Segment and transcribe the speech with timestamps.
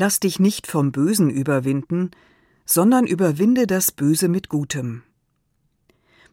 [0.00, 2.12] Lass dich nicht vom Bösen überwinden,
[2.64, 5.02] sondern überwinde das Böse mit Gutem.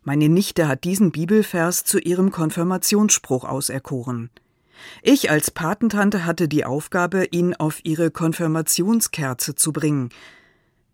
[0.04, 4.30] Meine Nichte hat diesen Bibelvers zu ihrem Konfirmationsspruch auserkoren.
[5.02, 10.10] Ich als Patentante hatte die Aufgabe, ihn auf ihre Konfirmationskerze zu bringen.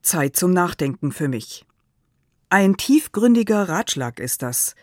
[0.02, 1.66] Zeit zum Nachdenken für mich.
[2.50, 4.76] Ein tiefgründiger Ratschlag ist das.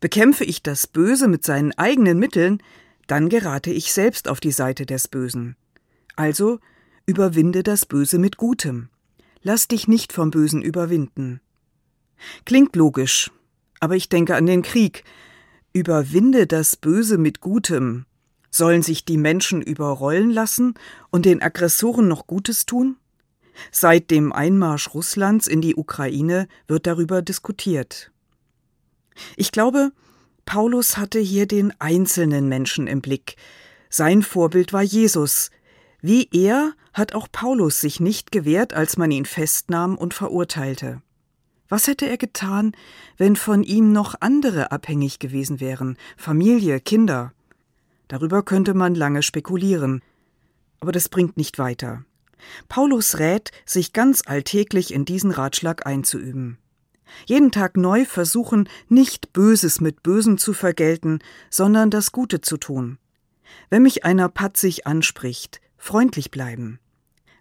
[0.00, 2.62] Bekämpfe ich das Böse mit seinen eigenen Mitteln,
[3.06, 5.56] dann gerate ich selbst auf die Seite des Bösen.
[6.16, 6.58] Also
[7.06, 8.88] überwinde das Böse mit Gutem.
[9.42, 11.40] Lass dich nicht vom Bösen überwinden.
[12.44, 13.30] Klingt logisch,
[13.80, 15.04] aber ich denke an den Krieg.
[15.72, 18.06] Überwinde das Böse mit Gutem.
[18.50, 20.74] Sollen sich die Menschen überrollen lassen
[21.10, 22.96] und den Aggressoren noch Gutes tun?
[23.70, 28.12] Seit dem Einmarsch Russlands in die Ukraine wird darüber diskutiert.
[29.36, 29.92] Ich glaube,
[30.44, 33.36] Paulus hatte hier den einzelnen Menschen im Blick.
[33.88, 35.50] Sein Vorbild war Jesus.
[36.02, 41.00] Wie er hat auch Paulus sich nicht gewehrt, als man ihn festnahm und verurteilte.
[41.68, 42.72] Was hätte er getan,
[43.16, 47.32] wenn von ihm noch andere abhängig gewesen wären, Familie, Kinder?
[48.08, 50.02] Darüber könnte man lange spekulieren,
[50.80, 52.04] aber das bringt nicht weiter.
[52.68, 56.58] Paulus rät, sich ganz alltäglich in diesen Ratschlag einzuüben.
[57.26, 62.98] Jeden Tag neu versuchen, nicht Böses mit Bösen zu vergelten, sondern das Gute zu tun.
[63.70, 66.78] Wenn mich einer patzig anspricht, freundlich bleiben.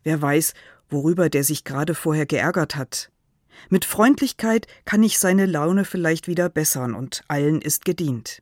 [0.04, 0.56] Wer weiß,
[0.90, 3.12] worüber der sich gerade vorher geärgert hat.
[3.70, 8.42] Mit Freundlichkeit kann ich seine Laune vielleicht wieder bessern und allen ist gedient.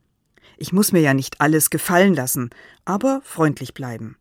[0.56, 2.48] Ich muss mir ja nicht alles gefallen lassen,
[2.86, 4.16] aber freundlich bleiben.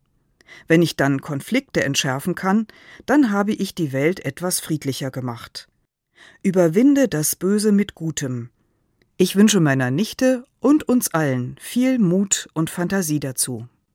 [0.67, 2.67] Wenn ich dann Konflikte entschärfen kann,
[3.05, 5.69] dann habe ich die Welt etwas friedlicher gemacht.
[6.43, 8.49] Überwinde das Böse mit Gutem.
[9.15, 13.69] Ich wünsche meiner Nichte und uns allen viel Mut und Fantasie dazu.